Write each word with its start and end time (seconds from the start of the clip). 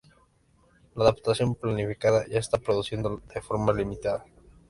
La 0.95 1.03
adaptación 1.03 1.53
planificada 1.53 2.25
ya 2.25 2.33
se 2.33 2.39
está 2.39 2.57
produciendo 2.57 3.21
de 3.35 3.39
forma 3.39 3.71
limitada. 3.71 4.25